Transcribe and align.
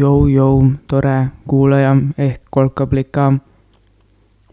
Jou-jou, 0.00 0.72
tore 0.88 1.28
kuulaja 1.48 1.96
ehk 2.18 2.40
kolkablika. 2.50 3.32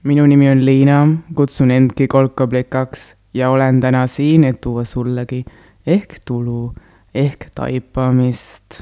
minu 0.04 0.26
nimi 0.28 0.50
on 0.50 0.66
Liina, 0.66 1.08
kutsun 1.36 1.72
endki 1.72 2.08
kolkablikaks 2.08 3.16
ja 3.34 3.50
olen 3.50 3.80
täna 3.80 4.08
siin, 4.08 4.44
et 4.44 4.62
tuua 4.62 4.84
sullegi 4.84 5.46
ehk 5.86 6.18
tulu 6.26 6.74
ehk 7.16 7.48
taipamist. 7.56 8.82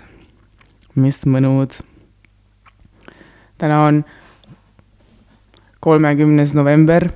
mis 0.96 1.26
mõnud. 1.26 1.82
täna 3.58 3.86
on 3.86 4.06
kolmekümnes 5.80 6.56
november. 6.56 7.10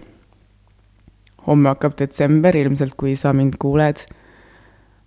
homme 1.47 1.69
hakkab 1.69 1.97
detsember, 1.97 2.55
ilmselt 2.55 2.93
kui 2.93 3.15
sa 3.15 3.33
mind 3.33 3.53
kuuled 3.59 4.05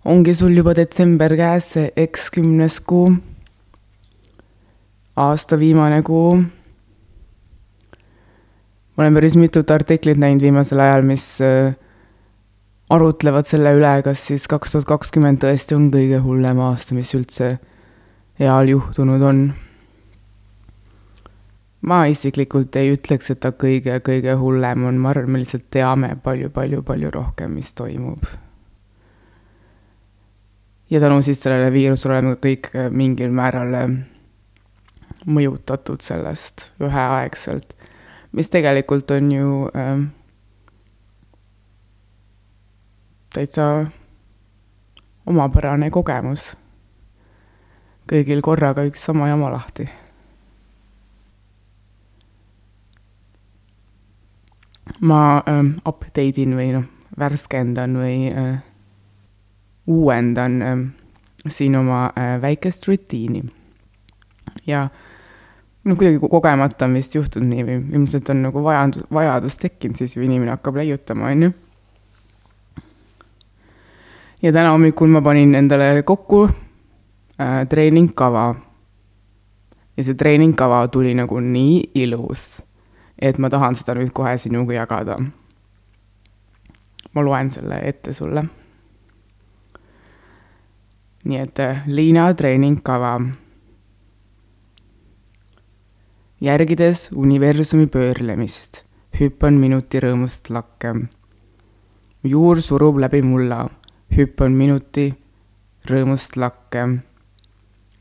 ongi 0.05 0.33
sul 0.33 0.51
juba 0.57 0.75
detsember 0.75 1.35
käes, 1.35 1.73
see 1.73 1.91
eks 1.95 2.29
kümnes 2.31 2.81
kuu. 2.81 3.13
Aasta 5.15 5.59
viimane 5.59 6.01
kuu. 6.01 6.35
ma 8.97 9.03
olen 9.03 9.13
päris 9.13 9.35
mitut 9.35 9.71
artiklit 9.71 10.17
näinud 10.17 10.41
viimasel 10.41 10.79
ajal, 10.79 11.01
mis 11.01 11.41
äh, 11.41 11.75
arutlevad 12.89 13.45
selle 13.49 13.73
üle, 13.77 13.93
kas 14.05 14.27
siis 14.27 14.47
kaks 14.47 14.71
tuhat 14.73 14.87
kakskümmend 14.89 15.41
tõesti 15.43 15.77
on 15.77 15.91
kõige 15.93 16.21
hullem 16.21 16.59
aasta, 16.61 16.95
mis 16.97 17.13
üldse 17.17 17.57
eal 18.39 18.69
juhtunud 18.69 19.21
on. 19.21 19.43
ma 21.81 22.05
isiklikult 22.07 22.75
ei 22.79 22.93
ütleks, 22.95 23.29
et 23.31 23.41
ta 23.43 23.51
kõige-kõige 23.51 24.37
hullem 24.39 24.87
on, 24.87 24.97
ma 24.97 25.11
arvan, 25.11 25.31
me 25.35 25.43
lihtsalt 25.43 25.67
teame 25.69 26.15
palju-palju-palju 26.23 27.11
rohkem, 27.11 27.51
mis 27.59 27.73
toimub 27.73 28.25
ja 30.89 30.99
tänu 30.99 31.21
siis 31.21 31.41
sellele 31.41 31.71
viirusele 31.73 32.13
oleme 32.13 32.35
kõik 32.41 32.69
äh, 32.73 32.89
mingil 32.91 33.31
määral 33.33 33.73
äh, 33.77 33.93
mõjutatud 35.25 36.01
sellest 36.03 36.71
üheaegselt, 36.83 37.73
mis 38.31 38.49
tegelikult 38.49 39.11
on 39.11 39.31
ju 39.31 39.49
äh, 39.75 40.03
täitsa 43.33 43.85
omapärane 45.25 45.89
kogemus. 45.91 46.53
kõigil 48.03 48.41
korraga 48.43 48.83
üks 48.83 49.05
sama 49.05 49.27
jama 49.27 49.51
lahti. 49.51 49.89
ma 55.01 55.43
äh, 55.47 55.63
update 55.85 56.41
in 56.41 56.55
või 56.55 56.71
noh, 56.75 56.85
värskendan 57.19 57.97
või 57.97 58.29
äh, 58.31 58.59
uuendan 59.87 60.61
ähm, 60.61 60.83
siin 61.47 61.75
oma 61.75 62.05
äh, 62.15 62.41
väikest 62.41 62.87
rutiini. 62.87 63.43
ja 64.67 64.89
no 65.83 65.95
kuidagi 65.95 66.19
kogemata 66.19 66.85
on 66.85 66.93
vist 66.97 67.15
juhtunud 67.15 67.49
nii 67.49 67.65
või 67.67 67.77
ilmselt 67.97 68.29
on 68.31 68.43
nagu 68.45 68.63
vajadus, 68.63 69.05
vajadus 69.13 69.57
tekkinud, 69.59 69.99
siis 69.99 70.15
ju 70.15 70.23
inimene 70.23 70.53
hakkab 70.55 70.79
leiutama, 70.79 71.31
on 71.31 71.43
ju. 71.43 71.51
ja 74.41 74.51
täna 74.51 74.71
hommikul 74.71 75.11
ma 75.11 75.21
panin 75.21 75.55
endale 75.55 76.03
kokku 76.03 76.43
äh, 76.47 77.67
treeningkava. 77.69 78.55
ja 79.97 80.03
see 80.03 80.15
treeningkava 80.15 80.87
tuli 80.87 81.13
nagu 81.13 81.39
nii 81.39 81.79
ilus, 82.05 82.63
et 83.19 83.37
ma 83.37 83.49
tahan 83.49 83.75
seda 83.75 83.97
nüüd 83.99 84.11
kohe 84.15 84.37
sinuga 84.37 84.73
jagada. 84.79 85.19
ma 87.13 87.21
loen 87.21 87.51
selle 87.51 87.79
ette 87.83 88.13
sulle 88.13 88.47
nii 91.23 91.39
et 91.39 91.59
äh, 91.59 91.83
Liina 91.87 92.33
treeningkava. 92.33 93.19
Järgides 96.43 97.09
universumi 97.15 97.85
pöörlemist, 97.87 98.81
hüppan 99.19 99.55
minuti 99.55 99.99
rõõmust 100.03 100.49
lakke. 100.51 100.89
juur 102.23 102.61
surub 102.61 102.97
läbi 102.99 103.21
mulla, 103.21 103.69
hüppan 104.17 104.51
minuti 104.51 105.05
rõõmust 105.87 106.35
lakke. 106.35 106.83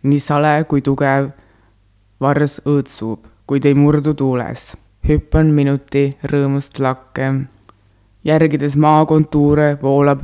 nii 0.02 0.18
sale 0.18 0.64
kui 0.64 0.82
tugev 0.82 1.30
vars 2.20 2.60
õõtsub, 2.66 3.30
kuid 3.46 3.64
ei 3.64 3.74
murdu 3.74 4.14
tuules. 4.14 4.76
hüppan 5.08 5.54
minuti 5.54 6.10
rõõmust 6.24 6.78
lakke. 6.78 7.46
järgides 8.24 8.76
maa 8.76 9.06
kontuure 9.06 9.78
voolab 9.82 10.22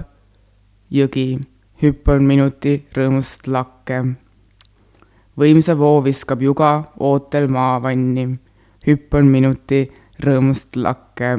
jõgi 0.91 1.39
hüppan 1.83 2.27
minuti 2.27 2.87
rõõmust 2.97 3.47
lakke. 3.47 4.03
Võimsa 5.39 5.77
voo 5.79 6.01
viskab 6.05 6.43
juga 6.43 6.71
ootel 7.01 7.49
maavanni, 7.53 8.27
hüppan 8.87 9.29
minuti 9.31 9.87
rõõmust 10.25 10.77
lakke. 10.77 11.39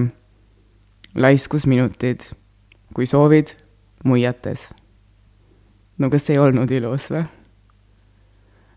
laiskusminutid, 1.15 2.21
kui 2.93 3.05
soovid, 3.05 3.47
muiates. 4.03 4.69
no 5.97 6.09
kas 6.09 6.29
ei 6.29 6.37
olnud 6.37 6.71
ilus 6.71 7.09
või? 7.11 7.23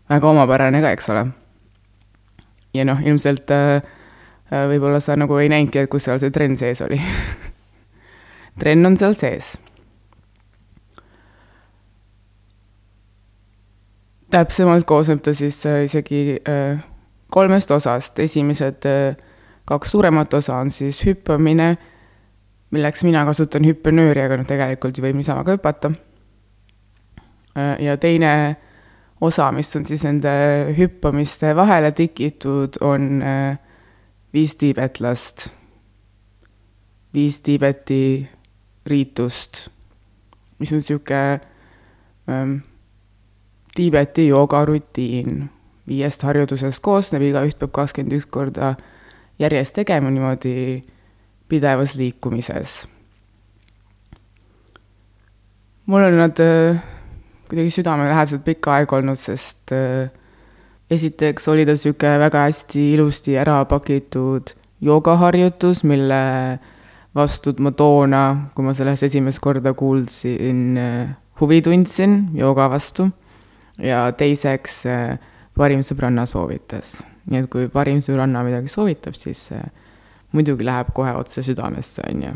väga 0.09 0.29
omapärane 0.29 0.81
ka, 0.81 0.91
eks 0.91 1.09
ole. 1.09 1.27
ja 2.73 2.85
noh, 2.85 2.99
ilmselt 2.99 3.51
äh, 3.51 3.83
äh 4.51 4.67
võib-olla 4.67 4.99
sa 4.99 5.15
nagu 5.15 5.37
ei 5.37 5.49
näinudki, 5.49 5.79
et 5.79 5.89
kus 5.89 6.03
seal 6.03 6.19
see 6.19 6.31
trenn 6.31 6.57
sees 6.57 6.81
oli 6.81 7.01
trenn 8.59 8.85
on 8.85 8.97
seal 8.97 9.13
sees 9.13 9.57
täpsemalt 14.33 14.87
koosneb 14.89 15.21
ta 15.23 15.33
siis 15.37 15.61
äh, 15.69 15.83
isegi 15.85 16.39
äh, 16.49 16.81
kolmest 17.31 17.71
osast, 17.71 18.19
esimesed 18.19 18.87
äh, 18.89 19.15
kaks 19.69 19.93
suuremat 19.93 20.33
osa 20.33 20.57
on 20.57 20.71
siis 20.71 21.03
hüppamine, 21.05 21.75
milleks 22.73 23.03
mina 23.05 23.25
kasutan 23.25 23.65
hüppenööri, 23.67 24.23
aga 24.25 24.39
noh, 24.39 24.47
tegelikult 24.49 24.97
ju 24.97 25.05
võib 25.05 25.19
niisama 25.19 25.45
ka 25.45 25.57
hüpata. 25.57 25.93
ja 27.79 27.93
teine 28.01 28.31
osa, 29.21 29.51
mis 29.53 29.69
on 29.77 29.85
siis 29.85 30.01
nende 30.03 30.31
hüppamiste 30.77 31.53
vahele 31.55 31.91
tikitud, 31.93 32.79
on 32.81 33.21
viis 34.33 34.55
tiibetlast, 34.57 35.51
viis 37.13 37.41
Tiibeti 37.45 38.27
riitust, 38.89 39.67
mis 40.59 40.73
on 40.73 40.81
niisugune 40.81 42.72
Tiibeti 43.75 44.27
joogarutiin 44.27 45.49
viiest 45.87 46.23
harjutusest 46.23 46.79
koosneb, 46.83 47.23
igaüht 47.25 47.57
peab 47.59 47.71
kakskümmend 47.73 48.13
üks 48.19 48.27
korda 48.29 48.75
järjest 49.41 49.75
tegema 49.79 50.11
niimoodi 50.13 50.81
pidevas 51.49 51.95
liikumises. 51.95 52.87
mul 55.85 56.03
on 56.05 56.15
nad 56.17 56.39
äh, 56.39 56.77
kuidagi 57.49 57.71
südamelähedaselt 57.75 58.45
pikka 58.45 58.77
aega 58.77 58.95
olnud, 58.95 59.19
sest 59.19 59.73
äh, 59.75 60.11
esiteks 60.89 61.47
oli 61.51 61.65
ta 61.65 61.75
niisugune 61.75 62.19
väga 62.21 62.45
hästi 62.45 62.85
ilusti 62.93 63.35
ära 63.37 63.57
pakitud 63.65 64.53
joogaharjutus, 64.81 65.83
mille 65.83 66.21
vastu 67.15 67.51
ma 67.59 67.73
toona, 67.75 68.23
kui 68.55 68.65
ma 68.65 68.73
sellest 68.77 69.09
esimest 69.09 69.41
korda 69.43 69.73
kuulsin, 69.73 70.63
äh, 70.77 71.11
huvi 71.41 71.61
tundsin 71.65 72.29
jooga 72.37 72.69
vastu 72.71 73.09
ja 73.81 74.05
teiseks 74.17 74.83
äh, 74.89 75.19
parim 75.57 75.83
sõbranna 75.85 76.25
soovitas. 76.29 77.01
nii 77.29 77.43
et 77.43 77.49
kui 77.51 77.69
parim 77.71 78.01
sõbranna 78.03 78.43
midagi 78.45 78.71
soovitab, 78.71 79.15
siis 79.17 79.47
äh, 79.55 79.63
muidugi 80.33 80.65
läheb 80.65 80.91
kohe 80.93 81.13
otse 81.17 81.43
südamesse, 81.45 82.03
on 82.09 82.23
ju. 82.25 82.33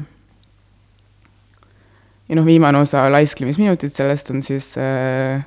ja 2.30 2.39
noh, 2.39 2.45
viimane 2.45 2.81
osa, 2.81 3.07
laisklemisminutid, 3.12 3.94
sellest 3.94 4.31
on 4.31 4.42
siis 4.45 4.74
äh, 4.81 5.44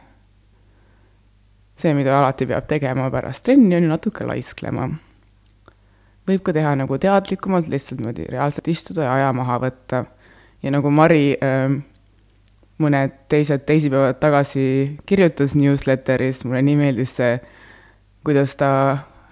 see, 1.81 1.95
mida 1.97 2.19
alati 2.19 2.49
peab 2.51 2.67
tegema 2.69 3.11
pärast 3.13 3.47
trenni, 3.47 3.75
on 3.77 3.87
ju 3.87 3.93
natuke 3.93 4.27
laisklema. 4.29 4.89
võib 6.31 6.43
ka 6.47 6.53
teha 6.55 6.77
nagu 6.79 6.99
teadlikumalt, 7.01 7.71
lihtsalt 7.73 8.03
niimoodi 8.03 8.29
reaalselt 8.31 8.69
istuda 8.71 9.09
ja 9.09 9.15
aja 9.15 9.33
maha 9.33 9.59
võtta. 9.67 10.05
ja 10.63 10.71
nagu 10.71 10.91
Mari 10.91 11.35
äh, 11.35 11.81
mõned 12.81 13.15
teised 13.31 13.67
teisipäevad 13.69 14.19
tagasi 14.23 14.65
kirjutas 15.07 15.55
newsletteris, 15.59 16.45
mulle 16.47 16.63
nii 16.65 16.79
meeldis 16.81 17.13
see, 17.19 17.37
kuidas 18.25 18.57
ta 18.61 18.71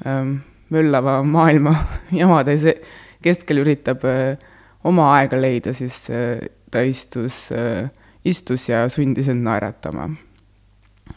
ähm, 0.07 0.39
möllava 0.71 1.23
maailma 1.25 1.75
jamade 2.21 2.57
keskel 3.25 3.63
üritab 3.65 4.05
äh, 4.09 4.37
oma 4.85 5.13
aega 5.17 5.41
leida, 5.41 5.73
siis 5.77 6.07
äh, 6.13 6.45
ta 6.71 6.85
istus 6.85 7.49
äh,, 7.53 7.89
istus 8.25 8.69
ja 8.69 8.89
sundis 8.93 9.29
end 9.29 9.47
naeratama. 9.47 10.11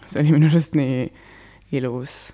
see 0.06 0.22
oli 0.22 0.31
minu 0.31 0.48
arust 0.48 0.75
nii 0.75 1.10
ilus. 1.75 2.33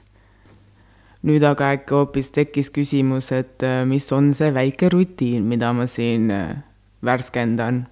nüüd 1.28 1.44
aga 1.44 1.74
äkki 1.76 1.96
hoopis 1.98 2.30
tekkis 2.32 2.70
küsimus, 2.72 3.32
et 3.36 3.64
äh, 3.66 3.84
mis 3.86 4.06
on 4.14 4.34
see 4.38 4.54
väike 4.54 4.90
rutiin, 4.94 5.44
mida 5.50 5.74
ma 5.74 5.88
siin 5.90 6.32
äh, 6.32 6.58
värskendan 7.04 7.86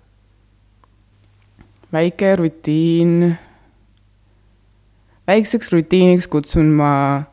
väike 1.96 2.36
rutiin 2.36 3.38
väikseks 5.28 5.72
rutiiniks 5.72 6.28
kutsun 6.28 6.66
ma 6.66 7.24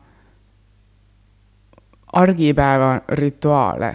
argipäeva 2.13 3.01
rituaale. 3.09 3.93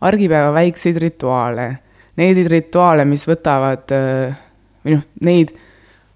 argipäeva 0.00 0.54
väikseid 0.54 0.96
rituaale, 0.96 1.78
neid 2.16 2.46
rituaale, 2.50 3.04
mis 3.06 3.22
võtavad 3.28 3.92
või 4.82 4.96
noh, 4.96 5.04
neid 5.22 5.52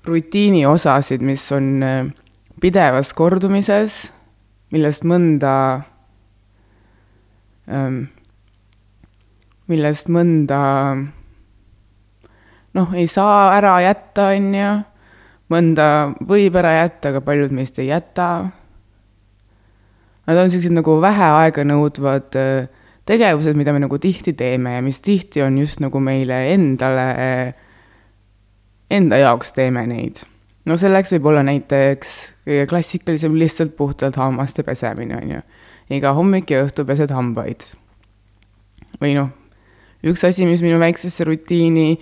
rutiini 0.04 0.64
osasid, 0.66 1.22
mis 1.22 1.44
on 1.54 1.84
pidevas 2.60 3.12
kordumises, 3.14 4.00
millest 4.74 5.06
mõnda, 5.06 5.52
millest 9.70 10.10
mõnda 10.10 10.60
noh, 12.76 12.92
ei 12.94 13.08
saa 13.10 13.56
ära 13.56 13.78
jätta, 13.84 14.30
on 14.36 14.54
ju, 14.54 14.70
mõnda 15.52 15.88
võib 16.28 16.56
ära 16.60 16.76
jätta, 16.82 17.12
aga 17.12 17.22
paljud 17.24 17.54
meist 17.56 17.78
ei 17.80 17.90
jäta. 17.90 18.30
Nad 20.26 20.40
on 20.40 20.48
niisugused 20.48 20.74
nagu 20.74 20.96
vähe 21.00 21.28
aega 21.40 21.62
nõudvad 21.66 22.36
äh, 22.40 22.66
tegevused, 23.06 23.56
mida 23.58 23.72
me 23.74 23.84
nagu 23.84 23.98
tihti 24.02 24.34
teeme 24.36 24.76
ja 24.76 24.82
mis 24.82 24.98
tihti 25.04 25.44
on 25.44 25.58
just 25.60 25.80
nagu 25.82 26.00
meile 26.02 26.40
endale, 26.52 27.06
enda 28.90 29.20
jaoks 29.22 29.54
teeme 29.54 29.86
neid. 29.86 30.24
no 30.66 30.74
selleks 30.78 31.12
võib 31.14 31.28
olla 31.30 31.44
näiteks 31.46 32.12
kõige 32.46 32.66
klassikalisem 32.70 33.36
lihtsalt 33.38 33.76
puhtalt 33.78 34.18
hammaste 34.18 34.66
pesemine, 34.66 35.20
on 35.22 35.34
ju. 35.36 35.40
iga 35.94 36.12
hommik 36.18 36.50
ja 36.50 36.64
õhtu 36.66 36.84
pesed 36.86 37.14
hambaid. 37.14 37.62
või 38.98 39.14
noh, 39.14 39.30
üks 40.02 40.26
asi, 40.26 40.46
mis 40.46 40.62
minu 40.66 40.82
väiksesse 40.82 41.24
rutiini 41.24 41.94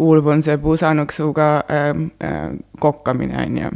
kuulub, 0.00 0.30
on 0.32 0.40
see 0.44 0.56
puusanõksuga 0.60 1.46
äh, 1.68 1.88
äh, 2.24 2.42
kokkamine, 2.80 3.44
on 3.44 3.60
ju. 3.60 3.70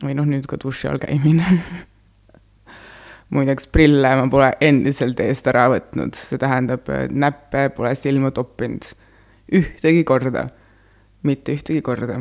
või 0.00 0.14
noh, 0.16 0.28
nüüd 0.28 0.46
ka 0.48 0.56
duši 0.60 0.88
all 0.88 1.00
käimine. 1.02 1.44
Muideks 3.34 3.68
prille 3.70 4.14
ma 4.16 4.24
pole 4.32 4.48
endiselt 4.64 5.20
eest 5.22 5.46
ära 5.52 5.66
võtnud, 5.70 6.16
see 6.16 6.40
tähendab, 6.40 6.88
näppe 7.12 7.68
pole 7.76 7.92
silma 7.94 8.32
toppinud 8.34 8.88
ühtegi 9.54 10.02
korda, 10.08 10.46
mitte 11.28 11.54
ühtegi 11.54 11.82
korda. 11.84 12.16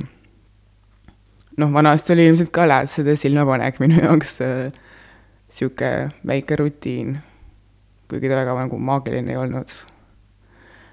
noh, 1.58 1.72
vanasti 1.74 2.14
oli 2.14 2.28
ilmselt 2.28 2.52
ka 2.56 2.68
läätsede 2.68 3.16
silmapanek 3.20 3.80
minu 3.80 4.04
jaoks 4.04 4.36
äh, 4.44 4.76
sihuke 5.50 6.10
väike 6.28 6.60
rutiin, 6.60 7.16
kuigi 8.12 8.30
ta 8.30 8.42
väga 8.44 8.58
nagu 8.66 8.82
maagiline 8.92 9.32
ei 9.32 9.40
olnud 9.40 9.72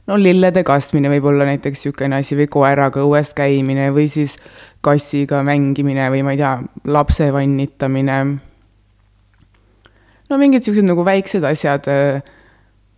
no 0.06 0.19
lillede 0.20 0.62
kastmine 0.67 1.11
võib 1.11 1.26
olla 1.32 1.47
näiteks 1.49 1.82
niisugune 1.82 2.20
asi 2.20 2.38
või 2.38 2.49
koeraga 2.53 3.03
õues 3.03 3.32
käimine 3.37 3.88
või 3.94 4.06
siis 4.11 4.37
kassiga 4.85 5.43
mängimine 5.47 6.08
või 6.14 6.23
ma 6.26 6.35
ei 6.37 6.41
tea, 6.41 6.55
lapse 6.85 7.29
vannitamine. 7.35 8.19
no 10.31 10.38
mingid 10.38 10.62
niisugused 10.62 10.87
nagu 10.87 11.06
väiksed 11.06 11.44
asjad, 11.47 11.91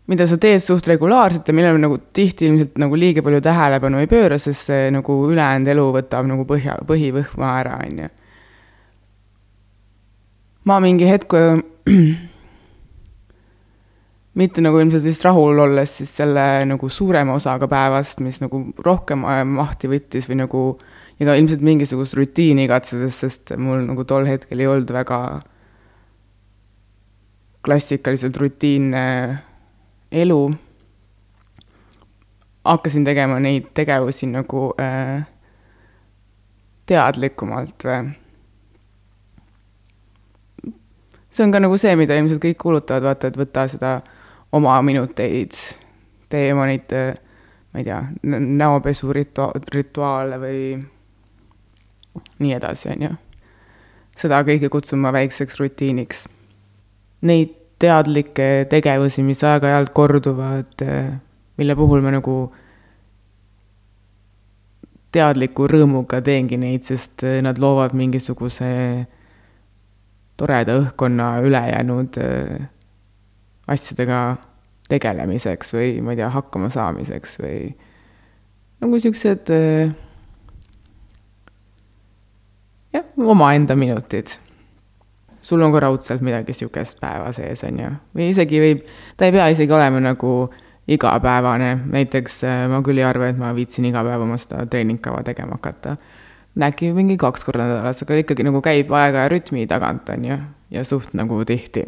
mida 0.09 0.29
sa 0.29 0.39
teed 0.41 0.63
suht 0.65 0.87
regulaarselt 0.89 1.49
ja 1.49 1.57
millele 1.57 1.81
nagu 1.81 1.99
tihti 2.15 2.49
ilmselt 2.49 2.79
nagu 2.81 2.97
liiga 2.97 3.25
palju 3.25 3.41
tähelepanu 3.45 4.01
ei 4.03 4.09
pööra, 4.09 4.39
sest 4.41 4.69
see 4.69 4.89
nagu 4.93 5.21
ülejäänud 5.33 5.75
elu 5.75 5.91
võtab 5.97 6.29
nagu 6.29 6.49
põhja, 6.49 6.79
põhivõhma 6.89 7.53
ära, 7.61 7.77
on 7.85 8.03
ju. 8.05 8.09
ma 10.69 10.81
mingi 10.85 11.09
hetk 11.09 11.33
mitte 14.39 14.63
nagu 14.63 14.79
ilmselt 14.79 15.03
vist 15.03 15.25
rahul 15.27 15.59
olles 15.65 15.97
siis 15.99 16.13
selle 16.21 16.45
nagu 16.69 16.89
suurema 16.93 17.35
osaga 17.35 17.67
päevast, 17.71 18.23
mis 18.23 18.39
nagu 18.43 18.63
rohkem 18.85 19.25
mahti 19.57 19.91
võttis 19.91 20.29
või 20.31 20.43
nagu 20.45 20.63
ja 21.19 21.27
ka 21.27 21.35
ilmselt 21.39 21.65
mingisugust 21.67 22.15
rutiini 22.15 22.69
igatsedes, 22.69 23.19
sest 23.25 23.55
mul 23.59 23.83
nagu 23.89 24.05
tol 24.07 24.29
hetkel 24.29 24.63
ei 24.63 24.71
olnud 24.71 24.93
väga 24.95 25.19
klassikaliselt 27.67 28.37
rutiinne 28.39 29.05
elu. 30.13 30.41
hakkasin 32.69 33.05
tegema 33.05 33.39
neid 33.41 33.71
tegevusi 33.75 34.27
nagu 34.29 34.71
äh, 34.81 35.25
teadlikumalt 36.87 37.85
või 37.85 38.13
see 41.31 41.45
on 41.47 41.53
ka 41.53 41.63
nagu 41.63 41.77
see, 41.81 41.95
mida 41.97 42.17
ilmselt 42.19 42.43
kõik 42.43 42.59
kuulutavad, 42.61 43.05
vaata, 43.09 43.31
et 43.31 43.39
võta 43.41 43.65
seda 43.73 43.93
oma 44.53 44.83
minuteid, 44.83 45.57
tee 46.29 46.53
oma 46.53 46.67
neid, 46.69 46.93
ma 47.73 47.81
ei 47.81 47.85
tea, 47.85 47.99
näopesu 48.23 49.13
ritua-, 49.13 49.53
rituaale 49.75 50.39
või 50.41 50.63
nii 52.39 52.55
edasi, 52.57 52.93
on 52.95 53.05
ju. 53.09 53.11
seda 54.19 54.41
kõike 54.47 54.71
kutsun 54.73 55.03
ma 55.03 55.13
väikseks 55.15 55.61
rutiiniks. 55.61 56.27
Neid 57.29 57.55
teadlikke 57.79 58.67
tegevusi, 58.71 59.23
mis 59.23 59.43
aeg-ajalt 59.47 59.93
korduvad, 59.95 60.83
mille 61.59 61.77
puhul 61.79 62.03
ma 62.03 62.15
nagu 62.15 62.39
teadliku 65.15 65.69
rõõmuga 65.71 66.21
teengi 66.25 66.59
neid, 66.61 66.85
sest 66.87 67.23
nad 67.43 67.59
loovad 67.63 67.95
mingisuguse 67.97 68.73
toreda 70.39 70.77
õhkkonna 70.83 71.31
ülejäänud 71.47 72.19
asjadega 73.69 74.21
tegelemiseks 74.89 75.75
või 75.77 75.99
ma 76.05 76.15
ei 76.15 76.21
tea, 76.23 76.29
hakkama 76.33 76.71
saamiseks 76.73 77.39
või 77.43 77.59
nagu 78.83 79.01
siuksed 79.03 79.51
äh, 79.55 79.91
jah, 82.95 83.05
omaenda 83.19 83.77
minutid. 83.77 84.33
sul 85.43 85.63
on 85.63 85.73
ka 85.73 85.81
raudselt 85.81 86.21
midagi 86.21 86.53
sihukest 86.53 87.01
päeva 87.01 87.33
sees, 87.33 87.65
on 87.65 87.79
ju, 87.81 87.91
või 88.17 88.31
isegi 88.33 88.63
võib, 88.63 88.89
ta 89.17 89.29
ei 89.29 89.33
pea 89.37 89.49
isegi 89.53 89.73
olema 89.73 90.01
nagu 90.03 90.33
igapäevane, 90.89 91.75
näiteks 91.93 92.43
äh, 92.49 92.65
ma 92.73 92.81
küll 92.85 93.01
ei 93.01 93.07
arva, 93.09 93.29
et 93.29 93.39
ma 93.39 93.53
viitsin 93.57 93.89
iga 93.91 94.05
päev 94.07 94.25
oma 94.25 94.41
seda 94.41 94.65
treeningkava 94.67 95.23
tegema 95.27 95.61
hakata. 95.61 95.97
äkki 96.59 96.93
mingi 96.93 97.17
kaks 97.17 97.45
korda 97.45 97.69
nädalas, 97.69 98.03
aga 98.03 98.23
ikkagi 98.25 98.45
nagu 98.49 98.63
käib 98.65 98.93
aega 98.93 99.27
ja 99.27 99.33
rütmi 99.33 99.67
tagant, 99.69 100.09
on 100.09 100.25
ju, 100.25 100.39
ja 100.71 100.85
suht 100.85 101.13
nagu 101.15 101.45
tihti 101.45 101.87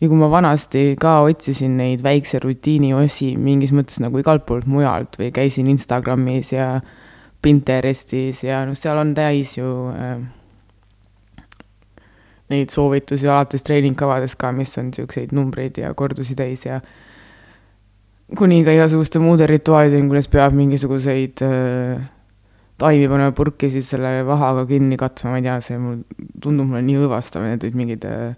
ja 0.00 0.08
kui 0.10 0.18
ma 0.18 0.28
vanasti 0.30 0.94
ka 1.00 1.20
otsisin 1.24 1.76
neid 1.78 2.02
väikse 2.04 2.40
rutiini 2.42 2.92
osi 2.96 3.34
mingis 3.40 3.72
mõttes 3.76 4.00
nagu 4.02 4.18
igalt 4.20 4.46
poolt 4.48 4.66
mujalt 4.70 5.18
või 5.20 5.30
käisin 5.34 5.70
Instagramis 5.72 6.52
ja 6.54 6.68
Pinterestis 7.44 8.42
ja 8.46 8.62
noh, 8.66 8.76
seal 8.78 8.98
on 8.98 9.12
täis 9.16 9.54
ju 9.58 9.70
äh, 9.92 10.16
neid 12.52 12.72
soovitusi 12.72 13.28
alates 13.28 13.64
treeningkavadest 13.66 14.38
ka, 14.40 14.52
mis 14.52 14.72
on 14.80 14.90
niisuguseid 14.90 15.34
numbreid 15.36 15.80
ja 15.80 15.92
kordusi 15.96 16.36
täis 16.38 16.64
ja 16.66 16.80
kuni 18.36 18.62
ka 18.64 18.74
igasuguste 18.74 19.20
muude 19.22 19.46
rituaalideni, 19.48 20.08
kuidas 20.08 20.28
peab 20.32 20.56
mingisuguseid 20.56 21.44
äh, 21.44 22.02
taimi 22.80 23.08
panema 23.08 23.34
purki 23.36 23.70
siis 23.70 23.88
selle 23.94 24.16
vahaga 24.26 24.64
kinni 24.68 24.98
katma, 25.00 25.34
ma 25.34 25.40
ei 25.40 25.46
tea, 25.46 25.60
see 25.68 25.78
mul 25.80 26.00
tundub 26.42 26.72
mulle 26.72 26.82
nii 26.86 26.98
õõvastav, 27.04 27.44
need 27.46 27.64
olid 27.64 27.78
mingid 27.78 28.08
äh, 28.08 28.34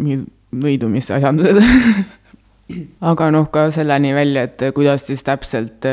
mingid 0.00 0.28
võidumisasjandused 0.54 1.58
aga 3.10 3.30
noh, 3.34 3.48
ka 3.52 3.66
selleni 3.74 4.12
välja, 4.16 4.46
et 4.48 4.62
kuidas 4.76 5.06
siis 5.08 5.24
täpselt, 5.26 5.86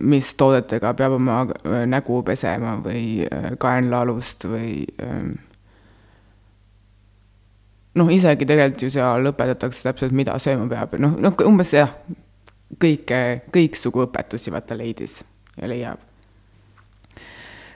mis 0.00 0.30
toodetega 0.38 0.94
peab 0.98 1.18
oma 1.18 1.42
äh, 1.46 1.84
nägu 1.88 2.22
pesema 2.26 2.78
või 2.82 3.26
äh, 3.26 3.52
kaenlaalust 3.60 4.48
või 4.50 4.72
ähm, 5.04 5.36
noh, 7.98 8.10
isegi 8.12 8.48
tegelikult 8.48 8.86
ju 8.86 8.92
seal 8.94 9.30
õpetatakse 9.32 9.84
täpselt, 9.86 10.16
mida 10.16 10.36
sööma 10.42 10.68
peab, 10.70 10.98
noh, 11.02 11.14
noh 11.22 11.38
umbes 11.46 11.72
jah, 11.76 11.92
kõike, 12.82 13.22
kõiksugu 13.54 14.06
õpetusi 14.08 14.52
vaata 14.54 14.76
leidis 14.78 15.20
ja 15.58 15.70
leiab. 15.70 16.04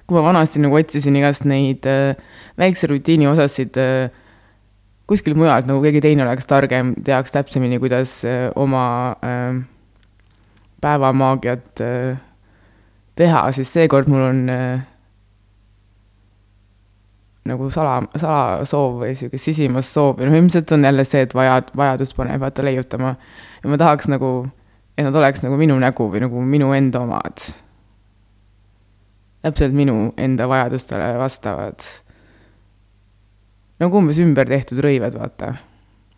kui 0.06 0.18
ma 0.18 0.24
vanasti 0.26 0.60
nagu 0.60 0.76
otsisin 0.76 1.16
igast 1.16 1.46
neid 1.48 1.86
äh, 1.88 2.18
väikse 2.58 2.90
rutiini 2.90 3.30
osasid 3.30 3.78
äh, 3.80 4.10
kuskil 5.10 5.36
mujalt 5.38 5.68
nagu 5.68 5.82
keegi 5.82 6.02
teine 6.04 6.24
oleks 6.26 6.46
targem, 6.48 6.94
teaks 7.04 7.34
täpsemini, 7.34 7.80
kuidas 7.82 8.20
äh, 8.28 8.46
oma 8.56 8.84
äh, 9.24 9.58
päevamaagiat 10.82 11.82
äh, 11.82 12.22
teha, 13.18 13.44
siis 13.52 13.72
seekord 13.72 14.08
mul 14.10 14.24
on 14.28 14.42
nagu 17.42 17.68
sala, 17.74 17.98
salasoov 18.16 19.00
või 19.02 19.16
sihuke 19.18 19.40
sisimas 19.40 19.90
soov 19.92 20.22
ja 20.22 20.28
noh, 20.28 20.38
ilmselt 20.38 20.70
on 20.76 20.86
jälle 20.86 21.04
see, 21.08 21.24
et 21.26 21.34
vaja, 21.34 21.58
vajadus 21.76 22.14
paneb 22.14 22.40
vaata 22.40 22.64
leiutama. 22.64 23.16
ja 23.62 23.70
ma 23.70 23.78
tahaks 23.78 24.08
nagu, 24.08 24.30
et 24.96 25.04
nad 25.04 25.18
oleks 25.18 25.42
nagu 25.42 25.58
minu 25.58 25.76
nägu 25.82 26.06
või 26.12 26.22
nagu 26.22 26.44
minu 26.46 26.70
enda 26.76 27.02
omad. 27.02 27.42
täpselt 29.42 29.74
minu 29.74 30.14
enda 30.16 30.48
vajadustele 30.48 31.18
vastavad 31.18 31.82
nagu 33.82 33.98
umbes 33.98 34.20
ümber 34.22 34.48
tehtud 34.48 34.80
rõivad, 34.84 35.18
vaata. 35.18 35.54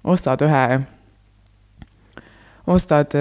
ostad 0.04 0.44
ühe, 0.44 0.64
ostad, 2.70 3.16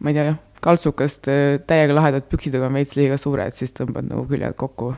ma 0.00 0.12
ei 0.12 0.16
tea, 0.16 0.36
kaltsukast 0.64 1.28
äh, 1.28 1.58
täiega 1.66 1.96
lahedad 1.96 2.26
püksid, 2.30 2.56
aga 2.56 2.68
on 2.68 2.76
veits 2.78 2.96
liiga 2.98 3.16
suured, 3.20 3.54
siis 3.56 3.72
tõmbad 3.76 4.08
nagu 4.10 4.26
küljed 4.28 4.56
kokku. 4.60 4.94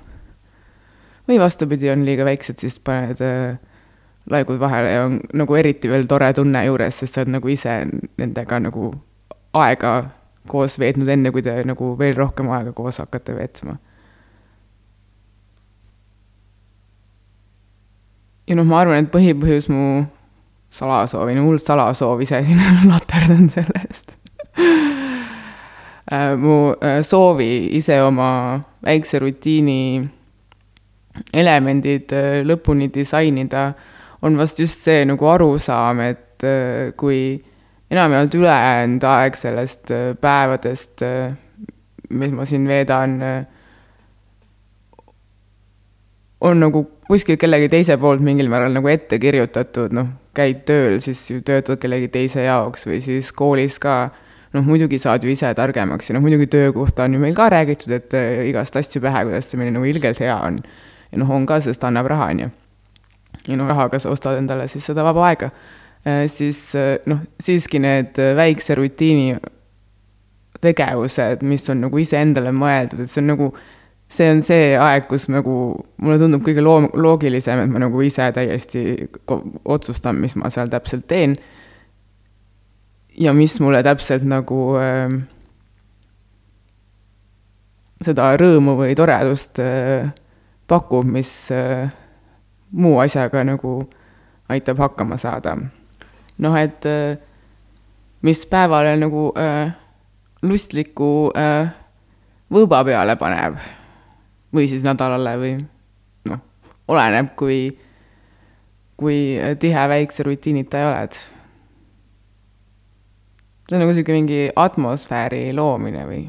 või 1.28 1.38
vastupidi, 1.38 1.90
on 1.90 2.02
liiga 2.04 2.26
väiksed, 2.26 2.58
siis 2.58 2.80
paned 2.82 3.22
äh, 3.22 3.60
laigud 4.30 4.58
vahele 4.60 4.90
ja 4.90 5.04
on 5.06 5.20
nagu 5.34 5.54
eriti 5.54 5.90
veel 5.90 6.06
tore 6.10 6.32
tunne 6.34 6.64
juures, 6.66 6.98
sest 6.98 7.14
sa 7.14 7.22
oled 7.22 7.36
nagu 7.36 7.48
ise 7.48 7.76
nendega 8.18 8.58
nagu 8.62 8.92
aega 9.52 9.94
koos 10.50 10.78
veetnud, 10.78 11.08
enne 11.08 11.30
kui 11.30 11.42
te 11.42 11.54
nagu 11.66 11.94
veel 11.98 12.16
rohkem 12.18 12.50
aega 12.50 12.74
koos 12.74 12.98
hakkate 13.02 13.36
veetma. 13.36 13.76
Ja 18.52 18.58
noh, 18.58 18.68
ma 18.68 18.82
arvan, 18.84 19.06
et 19.06 19.12
põhipõhjus 19.12 19.70
mu 19.72 20.04
salasoov, 20.72 21.32
no 21.32 21.48
hull 21.48 21.60
salasoov 21.60 22.20
ise 22.24 22.44
siin 22.44 22.60
laterdan 22.92 23.48
selle 23.52 23.86
eest 23.86 24.12
Äh, 26.12 26.36
mu 26.36 26.74
äh, 26.80 27.02
soovi 27.02 27.68
ise 27.76 28.00
oma 28.02 28.60
väikse 28.84 29.20
rutiini 29.22 30.02
elemendid 31.32 32.12
äh, 32.12 32.42
lõpuni 32.44 32.90
disainida, 32.92 33.70
on 34.22 34.36
vast 34.36 34.60
just 34.60 34.82
see 34.84 35.06
nagu 35.08 35.28
arusaam, 35.30 36.02
et 36.04 36.44
kui 36.98 37.38
enamjaolt 37.90 38.34
ülejäänud 38.34 39.04
aeg 39.06 39.36
sellest 39.38 39.92
päevadest, 40.20 41.04
mis 42.10 42.32
ma 42.34 42.46
siin 42.50 42.64
veedan, 42.66 43.14
on 46.42 46.58
nagu 46.62 46.82
kuskil 47.06 47.38
kellegi 47.40 47.68
teise 47.72 47.96
poolt 48.00 48.22
mingil 48.24 48.50
määral 48.50 48.74
nagu 48.74 48.90
ette 48.90 49.18
kirjutatud, 49.22 49.94
noh, 49.94 50.08
käid 50.34 50.64
tööl, 50.68 50.98
siis 51.04 51.20
ju 51.30 51.42
töötad 51.46 51.80
kellegi 51.82 52.08
teise 52.12 52.46
jaoks 52.46 52.86
või 52.88 53.00
siis 53.04 53.30
koolis 53.36 53.78
ka 53.82 53.96
noh, 54.52 54.64
muidugi 54.64 54.98
saad 55.00 55.24
ju 55.24 55.32
ise 55.32 55.52
targemaks 55.56 56.10
ja 56.10 56.16
noh, 56.16 56.24
muidugi 56.24 56.48
töö 56.52 56.72
kohta 56.76 57.06
on 57.06 57.16
ju 57.16 57.20
meil 57.22 57.36
ka 57.36 57.48
räägitud, 57.52 57.92
et 57.96 58.16
äh, 58.16 58.46
igast 58.50 58.76
asju 58.76 59.02
pähe, 59.04 59.24
kuidas 59.28 59.50
see 59.50 59.60
meil 59.60 59.72
nagu 59.74 59.88
ilgelt 59.88 60.20
hea 60.20 60.36
on. 60.36 60.60
ja 61.12 61.20
noh, 61.20 61.30
on 61.30 61.46
ka, 61.46 61.60
sest 61.60 61.84
annab 61.84 62.08
raha, 62.12 62.30
on 62.32 62.44
ju. 62.44 62.50
ja 63.48 63.60
noh, 63.60 63.70
rahaga 63.70 64.00
sa 64.02 64.12
ostad 64.12 64.40
endale 64.40 64.68
siis 64.68 64.86
seda 64.86 65.04
vaba 65.04 65.26
aega. 65.30 65.50
Äh, 66.06 66.24
siis 66.32 66.74
äh, 66.78 66.96
noh, 67.06 67.22
siiski 67.40 67.80
need 67.82 68.18
väikse 68.36 68.76
rutiini 68.78 69.36
tegevused, 70.62 71.42
mis 71.42 71.68
on 71.72 71.86
nagu 71.86 71.98
iseendale 71.98 72.52
mõeldud, 72.54 73.02
et 73.02 73.10
see 73.10 73.22
on 73.22 73.32
nagu, 73.32 73.48
see 74.12 74.28
on 74.28 74.42
see 74.44 74.72
aeg, 74.76 75.06
kus 75.08 75.28
nagu 75.32 75.54
mulle 76.02 76.18
tundub 76.20 76.44
kõige 76.44 76.64
loo-, 76.64 76.90
loogilisem, 76.92 77.64
et 77.64 77.72
ma 77.72 77.80
nagu 77.82 78.02
ise 78.04 78.28
täiesti 78.36 79.08
otsustan, 79.64 80.20
mis 80.20 80.36
ma 80.36 80.50
seal 80.52 80.70
täpselt 80.72 81.06
teen 81.08 81.38
ja 83.18 83.32
mis 83.36 83.58
mulle 83.60 83.82
täpselt 83.84 84.26
nagu 84.28 84.60
äh, 84.80 85.16
seda 88.04 88.32
rõõmu 88.40 88.76
või 88.82 88.96
toredust 88.98 89.60
äh, 89.62 90.12
pakub, 90.68 91.08
mis 91.08 91.32
äh, 91.54 91.88
muu 92.72 92.98
asjaga 93.02 93.44
nagu 93.48 93.82
aitab 94.52 94.80
hakkama 94.82 95.16
saada. 95.20 95.56
noh, 96.38 96.56
et 96.58 96.86
äh, 96.86 97.18
mis 98.22 98.46
päevale 98.46 98.96
nagu 99.00 99.30
äh, 99.38 99.72
lustliku 100.42 101.30
äh, 101.36 101.70
võõba 102.52 102.84
peale 102.84 103.16
paneb 103.16 103.60
või 104.52 104.66
siis 104.70 104.84
nädalale 104.84 105.36
või 105.40 105.54
noh, 106.28 106.42
oleneb, 106.88 107.34
kui, 107.36 107.60
kui 109.00 109.20
tihe 109.60 109.86
väikse 109.94 110.26
rutiinita 110.28 110.86
oled 110.90 111.22
see 113.72 113.76
on 113.76 113.86
nagu 113.86 113.94
sihuke 113.94 114.12
mingi 114.12 114.40
atmosfääri 114.56 115.52
loomine 115.56 116.04
või 116.04 116.22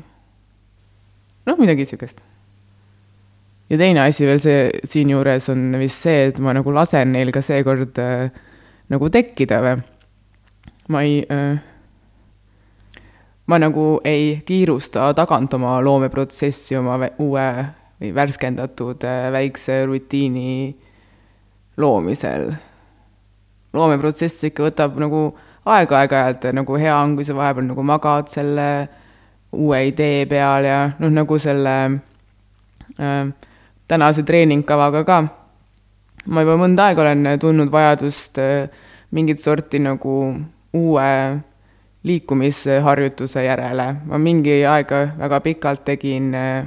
noh, 1.46 1.58
midagi 1.60 1.86
sihukest. 1.86 2.22
ja 3.70 3.78
teine 3.78 4.06
asi 4.06 4.26
veel 4.28 4.40
see 4.40 4.70
siinjuures 4.88 5.50
on 5.52 5.76
vist 5.82 6.06
see, 6.06 6.30
et 6.30 6.40
ma 6.40 6.54
nagu 6.56 6.72
lasen 6.72 7.12
neil 7.12 7.34
ka 7.36 7.42
seekord 7.44 8.00
äh, 8.00 8.32
nagu 8.94 9.10
tekkida 9.10 9.60
või. 9.66 9.84
ma 10.88 11.04
ei 11.04 11.20
äh,, 11.28 11.60
ma 13.48 13.60
nagu 13.60 14.00
ei 14.08 14.42
kiirusta 14.46 15.12
tagant 15.14 15.54
oma 15.54 15.82
loomeprotsessi 15.84 16.78
oma 16.80 17.00
uue 17.20 17.48
või 18.02 18.14
värskendatud 18.16 19.04
äh, 19.04 19.32
väikse 19.32 19.86
rutiini 19.86 20.76
loomisel. 21.78 22.52
loomeprotsess 23.74 24.44
ikka 24.50 24.68
võtab 24.68 25.00
nagu 25.02 25.32
aeg 25.66 25.92
aeg-ajalt 25.92 26.50
nagu 26.54 26.78
hea 26.78 26.96
on, 27.00 27.16
kui 27.16 27.26
sa 27.26 27.36
vahepeal 27.38 27.70
nagu 27.72 27.84
magad 27.84 28.30
selle 28.32 28.68
uue 29.54 29.80
idee 29.88 30.26
peal 30.30 30.66
ja 30.66 30.80
noh, 31.00 31.14
nagu 31.14 31.38
selle 31.40 31.76
äh, 33.00 33.32
tänase 33.88 34.24
treeningkavaga 34.24 35.04
ka. 35.08 35.22
ma 36.26 36.44
juba 36.44 36.58
mõnda 36.60 36.90
aega 36.90 37.04
olen 37.04 37.28
tundnud 37.40 37.72
vajadust 37.72 38.40
äh, 38.42 38.70
mingit 39.12 39.40
sorti 39.40 39.80
nagu 39.80 40.36
uue 40.74 41.10
liikumisharjutuse 42.04 43.44
järele. 43.46 43.88
ma 44.06 44.18
mingi 44.18 44.66
aega 44.66 45.08
väga 45.18 45.40
pikalt 45.40 45.86
tegin 45.86 46.34
äh, 46.36 46.66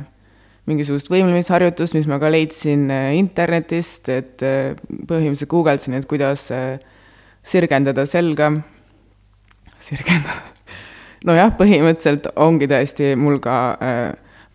mingisugust 0.67 1.11
võimlemisharjutust, 1.13 1.95
mis 1.95 2.09
ma 2.11 2.19
ka 2.23 2.31
leidsin 2.33 2.89
äh, 2.91 3.13
internetist, 3.19 4.09
et 4.11 4.43
äh, 4.43 4.75
põhimõtteliselt 5.07 5.53
guugeldasin, 5.53 5.99
et 5.99 6.09
kuidas 6.11 6.49
äh, 6.55 6.77
sirgendada 7.47 8.07
selga 8.09 8.51
sirgendada. 9.83 10.55
nojah, 11.29 11.53
põhimõtteliselt 11.59 12.31
ongi 12.43 12.69
tõesti 12.71 13.13
mul 13.19 13.39
ka 13.45 13.57
äh, 13.79 14.05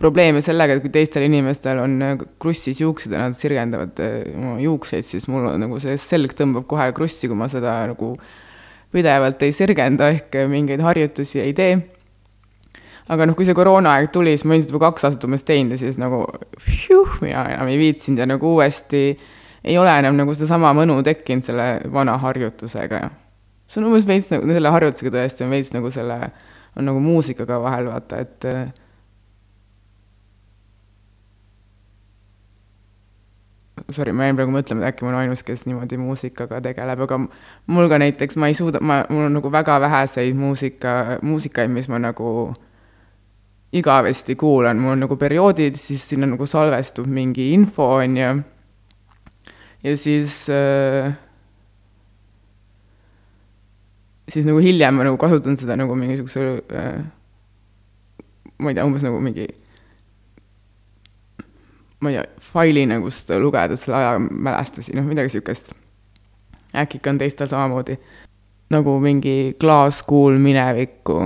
probleeme 0.01 0.41
sellega, 0.43 0.75
et 0.75 0.83
kui 0.83 0.93
teistel 0.93 1.27
inimestel 1.27 1.81
on 1.83 1.97
äh, 2.05 2.13
krussis 2.41 2.81
juuksed 2.81 3.13
ja 3.15 3.25
nad 3.27 3.37
sirgendavad 3.37 4.01
äh, 4.03 4.21
oma 4.35 4.57
juukseid, 4.63 5.07
siis 5.07 5.27
mul 5.31 5.49
on 5.53 5.61
nagu 5.65 5.79
see 5.83 5.97
selg 6.01 6.35
tõmbab 6.37 6.67
kohe 6.69 6.89
krussi, 6.97 7.29
kui 7.29 7.37
ma 7.37 7.49
seda 7.51 7.81
nagu 7.91 8.15
pidevalt 8.91 9.43
ei 9.45 9.55
sirgenda 9.55 10.09
ehk 10.11 10.35
mingeid 10.51 10.83
harjutusi 10.83 11.43
ei 11.43 11.55
tee. 11.55 11.75
Aga 13.11 13.27
noh, 13.27 13.35
kui 13.35 13.47
see 13.47 13.57
koroonaaeg 13.57 14.11
tuli, 14.15 14.33
siis 14.35 14.47
ma 14.47 14.55
olin 14.55 14.63
seda 14.63 14.75
juba 14.75 14.87
kaks 14.89 15.07
aastat 15.07 15.27
umbes 15.27 15.43
teinud 15.47 15.75
ja 15.75 15.81
siis 15.81 15.97
nagu 15.99 16.23
pjuh, 16.55 17.17
mina 17.23 17.43
enam 17.55 17.71
ei 17.71 17.79
viitsinud 17.81 18.23
ja 18.23 18.27
nagu 18.29 18.53
uuesti 18.55 19.01
ei 19.63 19.75
ole 19.77 19.93
enam 19.99 20.15
nagu 20.17 20.33
sedasama 20.35 20.71
mõnu 20.77 21.01
tekkinud 21.05 21.45
selle 21.45 21.67
vana 21.93 22.15
harjutusega. 22.21 23.01
See 23.67 23.81
on 23.81 23.89
umbes 23.91 24.07
veits 24.07 24.31
nagu 24.31 24.47
selle 24.47 24.71
harjutusega 24.73 25.13
tõesti 25.17 25.45
on 25.45 25.51
veits 25.53 25.73
nagu 25.75 25.91
selle, 25.93 26.17
on 26.79 26.87
nagu 26.87 27.03
muusikaga 27.03 27.59
vahel 27.61 27.91
vaata, 27.91 28.23
et 28.23 28.47
sorry, 33.91 34.15
ma 34.15 34.27
jäin 34.27 34.39
praegu 34.39 34.55
mõtlema, 34.55 34.85
et 34.85 34.93
äkki 34.93 35.05
ma 35.05 35.11
olen 35.11 35.21
ainus, 35.25 35.43
kes 35.43 35.67
niimoodi 35.67 35.99
muusikaga 35.99 36.61
tegeleb, 36.63 37.05
aga 37.05 37.19
mul 37.75 37.91
ka 37.91 37.99
näiteks, 38.01 38.37
ma 38.39 38.49
ei 38.51 38.57
suuda, 38.57 38.79
ma, 38.79 39.01
mul 39.11 39.27
on 39.27 39.39
nagu 39.39 39.51
väga 39.51 39.79
väheseid 39.83 40.37
muusika, 40.37 41.17
muusikaid, 41.25 41.71
mis 41.73 41.89
ma 41.91 41.99
nagu 42.01 42.53
igavesti 43.73 44.35
kuulan, 44.35 44.79
mul 44.79 44.95
on 44.95 45.05
nagu 45.05 45.15
perioodid, 45.15 45.77
siis 45.79 46.03
sinna 46.09 46.27
nagu 46.27 46.45
salvestub 46.45 47.07
mingi 47.07 47.53
info, 47.55 47.87
on 48.01 48.17
ju, 48.17 48.31
ja 49.83 49.97
siis 49.97 50.43
äh, 50.51 51.13
siis 54.31 54.47
nagu 54.47 54.59
hiljem 54.63 54.95
ma 54.95 55.07
nagu 55.07 55.17
kasutan 55.19 55.57
seda 55.59 55.75
nagu 55.79 55.95
mingisuguse 55.97 56.45
äh,, 56.75 57.01
ma 58.59 58.71
ei 58.71 58.77
tea, 58.77 58.85
umbes 58.87 59.03
nagu 59.05 59.19
mingi 59.23 59.47
ma 62.01 62.11
ei 62.11 62.17
tea, 62.17 62.25
failina, 62.51 62.99
kust 63.03 63.31
lugeda 63.41 63.77
selle 63.79 63.99
aja 63.99 64.17
mälestusi, 64.19 64.95
noh, 64.97 65.07
midagi 65.07 65.31
niisugust. 65.31 65.71
äkki 66.75 66.99
ikka 66.99 67.15
on 67.15 67.21
teistel 67.21 67.47
samamoodi. 67.51 67.97
nagu 68.71 68.99
mingi 68.99 69.55
klaaskuul 69.59 70.37
minevikku 70.39 71.17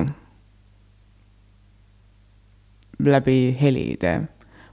läbi 2.99 3.57
helide. 3.61 4.21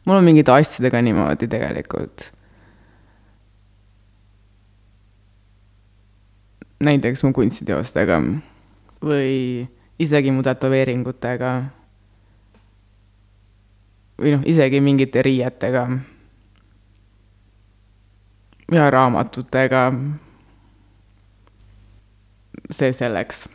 mul 0.05 0.17
on 0.17 0.25
mingite 0.25 0.53
asjadega 0.53 1.03
niimoodi 1.03 1.49
tegelikult 1.49 2.33
näiteks 6.83 7.23
mu 7.25 7.33
kunstiteostega 7.33 8.19
või 9.03 9.69
isegi 9.99 10.31
mu 10.35 10.43
tätoveeringutega. 10.43 11.53
või 14.23 14.35
noh, 14.37 14.43
isegi 14.47 14.81
mingite 14.81 15.23
riietega. 15.23 15.89
ja 18.73 18.91
raamatutega. 18.91 19.93
see 22.71 22.93
selleks. 22.93 23.49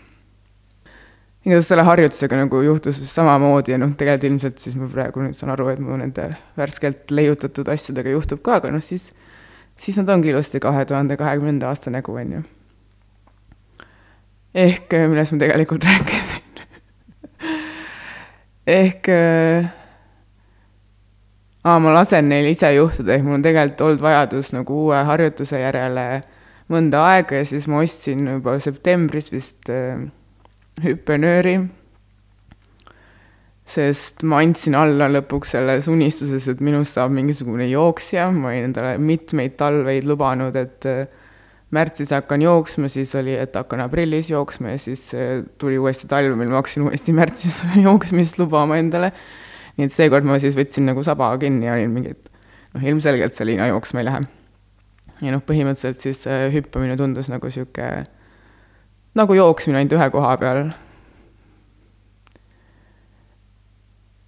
Igatahes 1.47 1.69
selle 1.69 1.85
harjutusega 1.87 2.39
nagu 2.41 2.59
juhtus 2.65 2.99
samamoodi 3.07 3.71
ja 3.71 3.79
noh, 3.79 3.93
tegelikult 3.95 4.27
ilmselt 4.27 4.59
siis 4.59 4.75
ma 4.75 4.89
praegu 4.91 5.23
nüüd 5.23 5.37
saan 5.37 5.53
aru, 5.53 5.69
et 5.71 5.79
mu 5.79 5.95
nende 5.99 6.27
värskelt 6.59 7.13
leiutatud 7.13 7.69
asjadega 7.71 8.11
juhtub 8.11 8.41
ka, 8.43 8.59
aga 8.59 8.71
noh, 8.73 8.83
siis, 8.83 9.13
siis 9.79 9.99
nad 10.01 10.11
ongi 10.11 10.33
ilusti 10.33 10.59
kahe 10.63 10.83
tuhande 10.89 11.15
kahekümnenda 11.19 11.69
aasta 11.71 11.93
nägu, 11.93 12.17
on 12.19 12.35
ju. 12.37 12.43
Ehk 14.57 14.97
millest 15.07 15.35
ma 15.35 15.41
tegelikult 15.45 15.87
rääkisin. 15.87 16.43
Ehk 18.67 19.07
äh, 19.13 19.69
aa, 21.63 21.79
ma 21.79 21.95
lasen 21.95 22.27
neil 22.27 22.49
ise 22.51 22.73
juhtuda, 22.75 23.15
ehk 23.15 23.23
mul 23.23 23.37
on 23.39 23.45
tegelikult 23.45 23.85
olnud 23.87 24.03
vajadus 24.03 24.51
nagu 24.57 24.83
uue 24.83 24.99
harjutuse 25.07 25.63
järele 25.63 26.07
mõnda 26.67 27.05
aega 27.13 27.39
ja 27.39 27.47
siis 27.47 27.69
ma 27.71 27.79
ostsin 27.79 28.27
juba 28.33 28.57
septembris 28.59 29.31
vist 29.31 29.71
äh, 29.71 30.09
hüppenööri. 30.83 31.57
sest 33.67 34.21
ma 34.23 34.37
andsin 34.39 34.77
alla 34.79 35.09
lõpuks 35.11 35.49
selles 35.51 35.89
unistuses, 35.91 36.45
et 36.47 36.61
minust 36.63 36.95
saab 36.95 37.11
mingisugune 37.11 37.65
jooksja, 37.67 38.29
ma 38.31 38.53
olin 38.53 38.69
endale 38.69 38.93
mitmeid 38.95 39.57
talveid 39.59 40.07
lubanud, 40.07 40.55
et 40.55 40.87
äh, 40.87 41.09
märtsis 41.75 42.13
hakkan 42.15 42.45
jooksma, 42.45 42.87
siis 42.87 43.11
oli, 43.19 43.35
et 43.35 43.55
hakkan 43.59 43.83
aprillis 43.83 44.31
jooksma 44.31 44.71
ja 44.71 44.79
siis 44.79 45.09
äh, 45.17 45.41
tuli 45.59 45.75
uuesti 45.81 46.07
talv, 46.07 46.37
mil 46.39 46.47
ma 46.53 46.61
hakkasin 46.61 46.87
uuesti 46.87 47.15
märtsis 47.15 47.59
jooksmist 47.87 48.39
lubama 48.39 48.79
endale. 48.79 49.11
nii 49.77 49.85
et 49.89 49.93
seekord 49.93 50.25
ma 50.25 50.39
siis 50.41 50.55
võtsin 50.57 50.87
nagu 50.87 51.03
saba 51.05 51.29
kinni 51.37 51.67
ja 51.67 51.75
olin 51.75 51.91
mingi, 51.93 52.15
et 52.15 52.31
noh, 52.73 52.87
ilmselgelt 52.93 53.35
Selina 53.35 53.67
jooksma 53.67 54.01
ei 54.01 54.07
lähe. 54.07 54.21
ja 55.27 55.33
noh, 55.35 55.43
põhimõtteliselt 55.43 55.99
siis 55.99 56.23
äh, 56.31 56.47
hüppamine 56.55 56.95
tundus 56.95 57.27
nagu 57.33 57.51
sihuke, 57.51 58.05
nagu 59.17 59.37
jooksmine 59.37 59.81
ainult 59.81 59.97
ühe 59.97 60.09
koha 60.13 60.35
peal. 60.41 60.67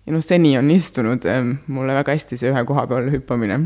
ja 0.09 0.15
noh, 0.15 0.23
seni 0.25 0.55
on 0.57 0.71
istunud 0.73 1.25
äh, 1.29 1.43
mulle 1.69 1.93
väga 1.99 2.15
hästi 2.15 2.39
see 2.41 2.49
ühe 2.49 2.63
koha 2.65 2.87
peal 2.89 3.11
hüppamine. 3.13 3.59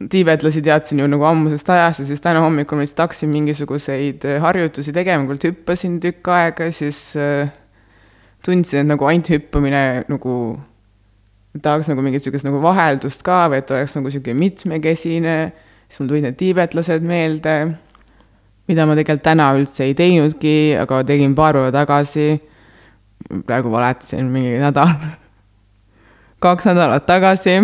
Tiibetlasi 0.00 0.62
teadsin 0.64 1.00
ju 1.00 1.06
nagu 1.08 1.24
ammusest 1.28 1.68
ajast 1.72 2.02
ja 2.02 2.06
siis 2.08 2.20
täna 2.24 2.40
hommikul 2.44 2.76
ma 2.76 2.84
lihtsalt 2.84 3.06
hakkasin 3.06 3.32
mingisuguseid 3.32 4.26
äh, 4.28 4.36
harjutusi 4.44 4.92
tegema, 4.96 5.24
küll 5.30 5.50
hüppasin 5.50 5.96
tükk 6.04 6.28
aega, 6.36 6.68
siis 6.76 7.00
äh, 7.16 7.48
tundsin, 8.44 8.82
et 8.82 8.90
nagu 8.92 9.08
ainult 9.08 9.32
hüppamine 9.32 9.84
nagu, 10.12 10.36
tahaks 11.56 11.88
nagu 11.88 12.04
mingit 12.04 12.24
sihukest 12.24 12.48
nagu 12.48 12.60
vaheldust 12.64 13.24
ka 13.24 13.46
või 13.48 13.62
et 13.64 13.72
oleks 13.76 13.96
nagu 13.96 14.12
sihuke 14.12 14.36
mitmekesine, 14.36 15.38
siis 15.88 16.02
mul 16.02 16.12
tulid 16.12 16.28
need 16.28 16.40
tiibetlased 16.40 17.04
meelde, 17.08 17.56
mida 18.70 18.86
ma 18.86 18.96
tegelikult 18.98 19.26
täna 19.26 19.50
üldse 19.58 19.88
ei 19.88 19.96
teinudki, 19.98 20.54
aga 20.78 21.02
tegin 21.08 21.34
paar 21.38 21.58
päeva 21.58 21.72
tagasi, 21.74 22.28
praegu 23.46 23.72
valetasin 23.72 24.30
mingi 24.30 24.58
nädal, 24.62 24.94
kaks 26.44 26.70
nädalat 26.70 27.08
tagasi 27.08 27.58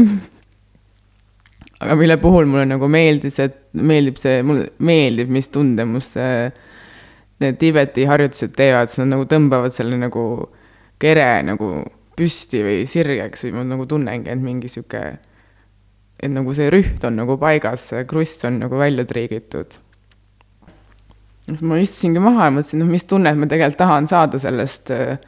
aga 1.81 1.97
mille 1.99 2.17
puhul 2.21 2.49
mulle 2.49 2.67
nagu 2.69 2.89
meeldis, 2.89 3.39
et 3.45 3.59
meeldib 3.77 4.19
see, 4.21 4.41
mulle 4.47 4.71
meeldib, 4.85 5.31
mis 5.33 5.51
tundemus 5.53 6.15
need 7.43 7.59
Tiibeti 7.61 8.07
harjutused 8.09 8.55
teevad, 8.57 8.89
siis 8.89 9.03
nad 9.05 9.13
nagu 9.13 9.27
tõmbavad 9.29 9.75
selle 9.75 9.99
nagu 10.01 10.25
kere 11.03 11.43
nagu 11.45 11.71
püsti 12.17 12.63
või 12.65 12.85
sirgeks 12.89 13.45
või 13.47 13.59
ma 13.59 13.65
nagu 13.75 13.85
tunnengi, 13.89 14.33
et 14.33 14.41
mingi 14.41 14.71
sihuke, 14.73 15.03
et 16.17 16.33
nagu 16.33 16.55
see 16.57 16.71
rüht 16.73 17.05
on 17.05 17.19
nagu 17.21 17.37
paigas, 17.41 17.91
see 17.91 18.07
kruss 18.09 18.47
on 18.49 18.63
nagu 18.63 18.81
välja 18.81 19.05
triigitud. 19.09 19.77
Siis 21.47 21.63
ma 21.63 21.79
istusingi 21.79 22.23
maha 22.23 22.49
ja 22.49 22.55
mõtlesin, 22.57 22.83
noh, 22.83 22.91
mis 22.91 23.07
tunnet 23.09 23.39
ma 23.39 23.49
tegelikult 23.51 23.79
tahan 23.79 24.09
saada 24.11 24.41
sellest 24.43 24.91
äh, 24.95 25.19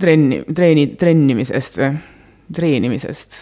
trenni, 0.00 0.42
treeni, 0.54 0.86
trennimisest 1.00 1.80
või 1.80 1.90
treenimisest 2.54 3.38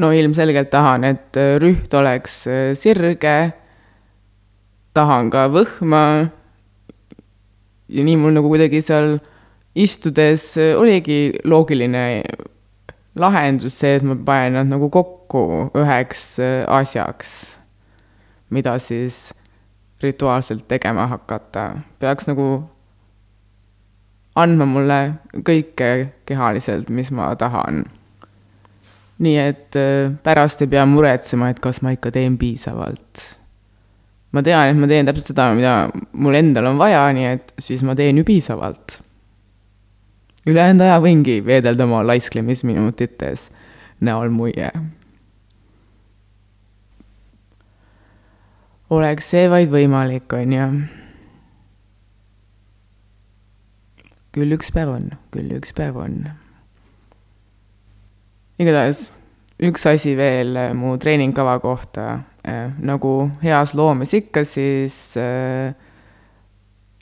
no 0.00 0.10
ilmselgelt 0.16 0.70
tahan, 0.72 1.06
et 1.06 1.38
äh, 1.38 1.54
rüht 1.62 1.94
oleks 1.94 2.42
äh, 2.50 2.70
sirge, 2.78 3.38
tahan 4.96 5.30
ka 5.30 5.46
võhma. 5.52 6.04
ja 7.90 8.06
nii 8.06 8.18
mul 8.18 8.34
nagu 8.34 8.50
kuidagi 8.50 8.82
seal 8.82 9.18
istudes 9.78 10.56
oligi 10.58 11.38
loogiline 11.46 12.22
lahendus 13.18 13.76
see, 13.78 13.98
et 13.98 14.06
ma 14.06 14.16
panen 14.26 14.58
nad 14.58 14.70
nagu 14.70 14.90
kokku 14.90 15.70
üheks 15.78 16.40
asjaks, 16.66 17.34
mida 18.50 18.74
siis 18.82 19.28
rituaalselt 20.02 20.68
tegema 20.68 21.06
hakata. 21.06 21.70
peaks 21.98 22.28
nagu 22.28 22.50
andma 24.36 24.66
mulle 24.66 25.00
kõike 25.46 25.90
kehaliselt, 26.26 26.88
mis 26.88 27.10
ma 27.10 27.34
tahan 27.36 27.84
nii 29.20 29.36
et 29.36 29.76
äh, 29.76 30.08
pärast 30.24 30.64
ei 30.64 30.70
pea 30.72 30.86
muretsema, 30.88 31.50
et 31.52 31.60
kas 31.60 31.82
ma 31.84 31.92
ikka 31.94 32.12
teen 32.14 32.38
piisavalt. 32.40 33.26
ma 34.32 34.42
tean, 34.46 34.70
et 34.70 34.78
ma 34.78 34.86
teen 34.86 35.08
täpselt 35.08 35.32
seda, 35.32 35.48
mida 35.58 35.74
mul 36.12 36.38
endal 36.38 36.70
on 36.70 36.78
vaja, 36.78 37.02
nii 37.12 37.26
et 37.34 37.52
siis 37.58 37.82
ma 37.86 37.96
teen 37.98 38.20
ju 38.20 38.24
piisavalt. 38.24 39.00
ülejäänud 40.48 40.86
aja 40.86 41.00
võingi 41.04 41.40
veedelda 41.44 41.84
oma 41.84 42.00
laisklemisminutites 42.06 43.50
näol 44.00 44.32
muie. 44.32 44.70
Oleks 48.90 49.30
see 49.32 49.46
vaid 49.50 49.70
võimalik, 49.70 50.32
on 50.34 50.56
ju. 50.56 50.66
küll 54.30 54.54
üks 54.54 54.70
päev 54.70 54.92
on, 54.94 55.08
küll 55.34 55.50
üks 55.56 55.72
päev 55.74 55.96
on 55.98 56.20
igatahes 58.60 59.08
üks 59.60 59.84
asi 59.88 60.14
veel 60.16 60.56
äh, 60.56 60.72
mu 60.76 60.96
treeningkava 61.00 61.58
kohta, 61.60 62.06
äh, 62.44 62.72
nagu 62.84 63.30
heas 63.42 63.74
loomes 63.76 64.12
ikka, 64.16 64.44
siis 64.48 65.14
äh, 65.20 65.72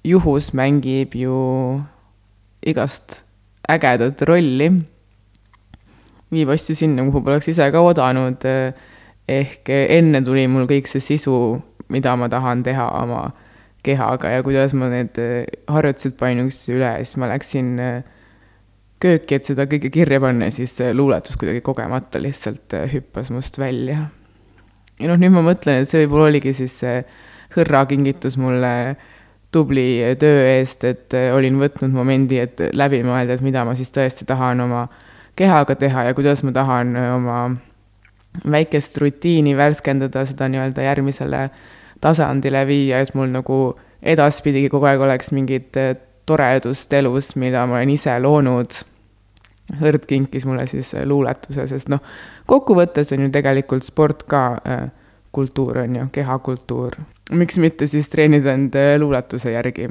juhus 0.06 0.52
mängib 0.58 1.14
ju 1.18 1.38
igast 2.66 3.22
ägedat 3.68 4.22
rolli. 4.26 4.70
viib 6.28 6.50
asju 6.52 6.74
sinna, 6.76 7.04
kuhu 7.06 7.22
poleks 7.24 7.48
ise 7.48 7.70
ka 7.72 7.80
oodanud. 7.80 8.44
ehk 9.28 9.68
enne 9.68 10.22
tuli 10.24 10.46
mul 10.48 10.64
kõik 10.68 10.86
see 10.88 11.00
sisu, 11.04 11.58
mida 11.88 12.16
ma 12.16 12.28
tahan 12.28 12.62
teha 12.62 12.88
oma 13.02 13.30
kehaga 13.82 14.30
ja 14.30 14.42
kuidas 14.42 14.74
ma 14.74 14.90
need 14.92 15.18
harjutused 15.70 16.18
panin 16.18 16.46
üksteise 16.46 16.76
üle, 16.76 16.92
siis 17.04 17.16
ma 17.20 17.30
läksin 17.30 17.74
äh, 17.82 18.00
kööki, 19.02 19.38
et 19.38 19.48
seda 19.48 19.66
kõike 19.70 19.90
kirja 19.94 20.20
panna 20.22 20.48
ja 20.48 20.54
siis 20.54 20.74
see 20.78 20.92
luuletus 20.96 21.38
kuidagi 21.38 21.62
kogemata 21.64 22.20
lihtsalt 22.22 22.74
äh, 22.76 22.88
hüppas 22.92 23.30
must 23.34 23.58
välja. 23.60 24.08
ja 24.98 25.10
noh, 25.10 25.20
nüüd 25.20 25.34
ma 25.34 25.44
mõtlen, 25.46 25.82
et 25.82 25.90
see 25.90 26.04
võib-olla 26.04 26.32
oligi 26.32 26.54
siis 26.56 26.74
see 26.82 27.02
hõrra 27.54 27.84
kingitus 27.88 28.36
mulle 28.40 28.96
tubli 29.54 30.02
töö 30.20 30.42
eest, 30.56 30.84
et 30.84 31.14
äh, 31.16 31.30
olin 31.34 31.60
võtnud 31.60 31.94
momendi, 31.94 32.40
et 32.42 32.60
läbi 32.74 33.04
mõelda, 33.06 33.38
et 33.38 33.44
mida 33.44 33.64
ma 33.64 33.76
siis 33.78 33.92
tõesti 33.94 34.26
tahan 34.28 34.66
oma 34.66 34.88
kehaga 35.38 35.78
teha 35.78 36.08
ja 36.08 36.16
kuidas 36.18 36.42
ma 36.42 36.52
tahan 36.56 36.96
äh, 36.98 37.12
oma 37.14 37.38
väikest 38.50 38.98
rutiini 39.02 39.56
värskendada, 39.56 40.24
seda 40.26 40.48
nii-öelda 40.48 40.84
järgmisele 40.84 41.48
tasandile 42.00 42.66
viia, 42.66 43.00
et 43.02 43.14
mul 43.14 43.30
nagu 43.32 43.58
edaspidigi 44.02 44.70
kogu 44.70 44.86
aeg 44.86 45.02
oleks 45.02 45.32
mingid 45.34 45.74
toredust 46.28 46.92
elus, 46.92 47.34
mida 47.40 47.64
ma 47.66 47.78
olen 47.80 47.94
ise 47.94 48.14
loonud. 48.22 48.78
Hõrd 49.80 50.06
kinkis 50.08 50.46
mulle 50.48 50.64
siis 50.66 50.94
äh, 50.96 51.04
luuletuse, 51.04 51.66
sest 51.68 51.90
noh, 51.92 52.00
kokkuvõttes 52.48 53.12
on 53.12 53.26
ju 53.26 53.32
tegelikult 53.32 53.84
sport 53.84 54.22
ka 54.28 54.42
äh, 54.64 54.86
kultuur, 55.32 55.82
on 55.84 55.96
ju, 55.96 56.06
kehakultuur. 56.12 56.96
miks 57.30 57.58
mitte 57.60 57.86
siis 57.86 58.08
treenida 58.08 58.54
end 58.56 58.76
luuletuse 58.98 59.52
järgi? 59.52 59.90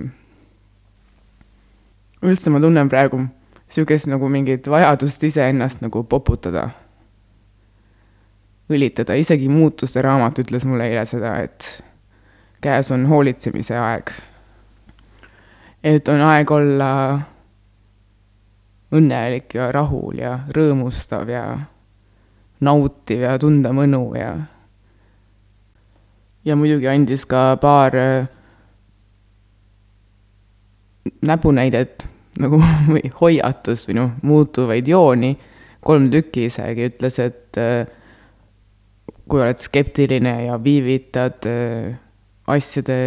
üldse 2.26 2.50
ma 2.50 2.60
tunnen 2.60 2.90
praegu 2.90 3.20
niisugust 3.68 4.08
nagu 4.08 4.30
mingit 4.30 4.68
vajadust 4.68 5.24
iseennast 5.24 5.82
nagu 5.82 6.04
poputada, 6.04 6.70
õlitada, 8.70 9.16
isegi 9.16 9.50
muutuste 9.50 10.02
raamat 10.04 10.44
ütles 10.44 10.66
mulle 10.68 10.90
eile 10.90 11.06
seda, 11.08 11.38
et 11.44 11.70
käes 12.62 12.92
on 12.92 13.06
hoolitsemise 13.08 13.78
aeg. 13.80 14.12
Et 15.84 16.10
on 16.12 16.22
aeg 16.28 16.52
olla 16.52 16.92
õnnelik 18.98 19.56
ja 19.56 19.72
rahul 19.72 20.20
ja 20.20 20.34
rõõmustav 20.56 21.30
ja 21.32 21.44
nautiv 22.64 23.24
ja 23.24 23.36
tunda 23.40 23.74
mõnu 23.76 24.04
ja 24.18 24.32
ja 26.48 26.56
muidugi 26.56 26.88
andis 26.88 27.26
ka 27.28 27.58
paar 27.62 27.96
äh, 27.96 28.28
näpunäidet 31.28 32.08
nagu 32.40 32.62
või 32.94 33.12
hoiatust 33.22 33.90
või 33.90 34.00
noh, 34.00 34.16
muutuvaid 34.24 34.88
jooni, 34.88 35.36
kolm 35.84 36.10
tükki 36.14 36.48
isegi, 36.48 36.88
ütles, 36.92 37.20
et 37.24 37.60
äh, 37.62 37.84
kui 39.28 39.42
oled 39.44 39.60
skeptiline 39.60 40.36
ja 40.48 40.60
viivitad 40.64 41.46
äh, 41.50 41.98
asjade 42.48 43.00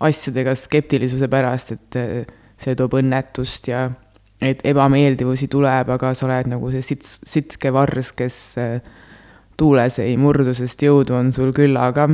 asjadega 0.00 0.54
skeptilisuse 0.56 1.28
pärast, 1.32 1.72
et 1.76 1.98
eh, 2.00 2.26
see 2.60 2.76
toob 2.76 2.98
õnnetust 3.00 3.70
ja 3.70 3.86
et 4.44 4.60
ebameeldivusi 4.68 5.48
tuleb, 5.52 5.90
aga 5.96 6.12
sa 6.16 6.26
oled 6.28 6.50
nagu 6.52 6.70
see 6.74 6.84
sits-, 6.84 7.18
sitske 7.26 7.72
vars, 7.72 8.12
kes 8.16 8.38
eh, 8.60 8.90
tuules 9.56 10.00
ei 10.04 10.16
murdu, 10.20 10.52
sest 10.56 10.84
jõudu 10.84 11.16
on 11.16 11.32
sul 11.32 11.54
küllaga. 11.56 12.08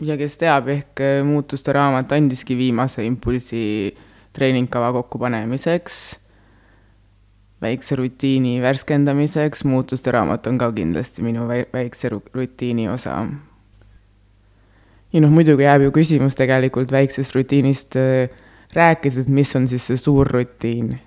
ja 0.00 0.16
kes 0.16 0.38
teab, 0.40 0.70
ehk 0.70 1.02
äh, 1.04 1.20
muutuste 1.26 1.74
raamat 1.74 2.12
andiski 2.16 2.56
viimase 2.56 3.04
impulsi 3.04 3.94
treeningkava 4.32 4.92
kokkupanemiseks, 5.00 5.96
väikse 7.62 7.96
rutiini 7.96 8.60
värskendamiseks, 8.62 9.64
muutuste 9.64 10.10
raamat 10.10 10.46
on 10.46 10.58
ka 10.58 10.70
kindlasti 10.72 11.22
minu 11.22 11.48
väikse 11.48 12.08
rutiini 12.34 12.88
osa. 12.88 13.26
ja 15.12 15.20
noh, 15.20 15.30
muidugi 15.30 15.66
jääb 15.66 15.82
ju 15.82 15.92
küsimus 15.92 16.36
tegelikult 16.38 16.92
väiksest 16.92 17.34
rutiinist 17.34 17.96
äh, 17.96 18.30
rääkides, 18.74 19.18
et 19.18 19.28
mis 19.28 19.56
on 19.56 19.68
siis 19.68 19.86
see 19.86 19.96
suur 19.96 20.26
rutiin 20.26 20.98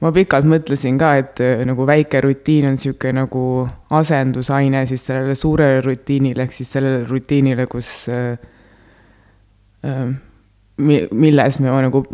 ma 0.00 0.12
pikalt 0.16 0.48
mõtlesin 0.48 0.98
ka, 1.00 1.12
et 1.20 1.42
äh, 1.44 1.62
nagu 1.68 1.84
väike 1.88 2.22
rutiin 2.24 2.70
on 2.70 2.78
niisugune 2.78 3.20
nagu 3.20 3.44
asendusaine 3.96 4.84
siis 4.88 5.04
sellele 5.10 5.36
suurele 5.36 5.82
rutiinile, 5.84 6.46
ehk 6.46 6.56
siis 6.56 6.72
sellele 6.72 7.04
rutiinile, 7.08 7.66
kus 7.70 7.90
äh, 8.12 8.38
äh, 9.84 10.08
milles 10.80 11.60
me 11.60 11.72
nagu 11.84 12.04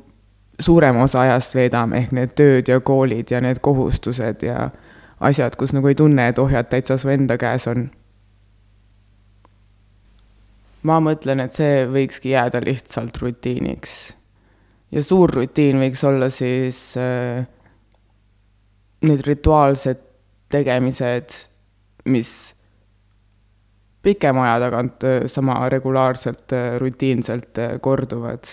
suurema 0.60 1.02
osa 1.04 1.20
ajast 1.20 1.54
veedame, 1.54 2.00
ehk 2.00 2.12
need 2.16 2.34
tööd 2.38 2.68
ja 2.70 2.80
koolid 2.80 3.30
ja 3.30 3.40
need 3.44 3.60
kohustused 3.64 4.42
ja 4.46 4.70
asjad, 5.20 5.56
kus 5.56 5.74
nagu 5.76 5.88
ei 5.88 5.98
tunne, 5.98 6.28
et 6.28 6.38
ohjad 6.38 6.68
täitsa 6.72 6.98
su 7.00 7.12
enda 7.12 7.38
käes 7.40 7.68
on. 7.72 7.88
ma 10.86 11.00
mõtlen, 11.02 11.40
et 11.42 11.50
see 11.50 11.82
võikski 11.90 12.30
jääda 12.30 12.60
lihtsalt 12.62 13.18
rutiiniks. 13.18 14.16
ja 14.94 15.02
suur 15.02 15.30
rutiin 15.34 15.80
võiks 15.82 16.04
olla 16.06 16.30
siis 16.30 16.94
äh, 17.00 17.46
need 19.02 19.26
rituaalsed 19.26 20.02
tegemised, 20.48 21.34
mis 22.06 22.55
pikema 24.06 24.44
aja 24.46 24.60
tagant 24.66 25.04
sama 25.26 25.58
regulaarselt, 25.72 26.54
rutiinselt 26.78 27.58
korduvad, 27.82 28.46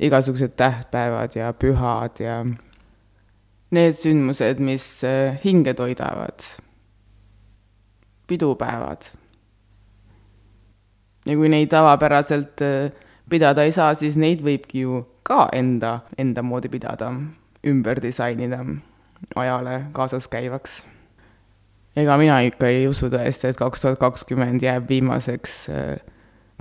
igasugused 0.00 0.54
tähtpäevad 0.56 1.36
ja 1.36 1.52
pühad 1.52 2.22
ja 2.24 2.40
need 3.76 3.98
sündmused, 3.98 4.62
mis 4.64 4.86
hinge 5.44 5.74
toidavad, 5.76 6.46
pidupäevad. 8.26 9.10
ja 11.28 11.36
kui 11.36 11.48
neid 11.52 11.68
tavapäraselt 11.68 12.64
pidada 13.28 13.62
ei 13.62 13.72
saa, 13.72 13.94
siis 13.94 14.16
neid 14.16 14.40
võibki 14.44 14.86
ju 14.86 15.02
ka 15.28 15.48
enda, 15.52 15.98
enda 16.18 16.42
moodi 16.42 16.70
pidada, 16.72 17.10
ümber 17.66 18.00
disainida 18.02 18.62
ajale 19.36 19.82
kaasas 19.92 20.28
käivaks. 20.28 20.84
Ega 21.98 22.16
mina 22.20 22.38
ikka 22.46 22.70
ei 22.70 22.86
usu 22.88 23.10
tõesti, 23.12 23.50
et 23.50 23.58
kaks 23.58 23.82
tuhat 23.82 24.00
kakskümmend 24.00 24.62
jääb 24.62 24.88
viimaseks 24.90 25.54
äh, 25.74 25.94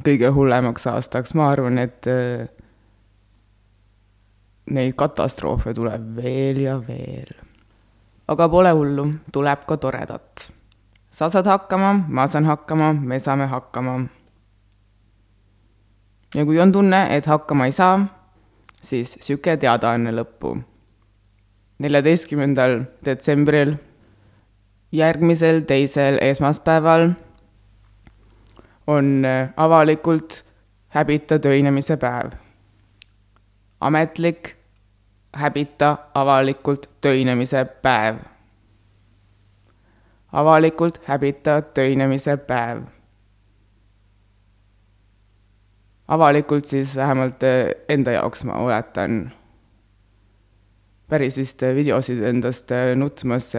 kõige 0.05 0.31
hullemaks 0.33 0.87
aastaks, 0.89 1.35
ma 1.37 1.51
arvan, 1.51 1.79
et 1.81 2.07
äh, 2.11 2.47
neid 4.73 4.95
katastroofe 4.99 5.73
tuleb 5.77 6.15
veel 6.17 6.61
ja 6.65 6.77
veel. 6.81 7.33
aga 8.27 8.49
pole 8.51 8.71
hullu, 8.75 9.07
tuleb 9.31 9.65
ka 9.67 9.77
toredat. 9.77 10.51
sa 11.11 11.29
saad 11.29 11.47
hakkama, 11.47 11.93
ma 12.07 12.27
saan 12.27 12.45
hakkama, 12.45 12.93
me 12.93 13.19
saame 13.19 13.47
hakkama. 13.47 13.99
ja 16.35 16.45
kui 16.45 16.59
on 16.59 16.71
tunne, 16.71 17.07
et 17.15 17.25
hakkama 17.25 17.65
ei 17.65 17.71
saa, 17.71 17.99
siis 18.81 19.17
sihuke 19.21 19.57
teadaanne 19.57 20.11
lõppu 20.11 20.57
neljateistkümnendal 21.77 22.81
detsembril, 23.05 23.75
järgmisel 24.91 25.59
teisel 25.59 26.17
esmaspäeval 26.21 27.09
on 28.87 29.25
äh, 29.25 29.49
avalikult 29.57 30.45
häbita 30.87 31.39
töinemise 31.39 31.97
päev. 31.97 32.31
ametlik 33.79 34.55
häbita 35.33 35.97
avalikult 36.13 36.89
töinemise 37.01 37.65
päev. 37.65 38.15
avalikult 40.31 41.01
häbita 41.03 41.61
töinemise 41.61 42.37
päev. 42.37 42.81
avalikult 46.07 46.65
siis 46.65 46.95
vähemalt 46.95 47.43
äh, 47.43 47.75
enda 47.89 48.11
jaoks 48.11 48.43
ma 48.43 48.53
oletan 48.53 49.31
päris 51.07 51.37
vist 51.37 51.61
videosid 51.61 52.23
endast 52.23 52.71
äh, 52.71 52.95
nutmas 52.95 53.53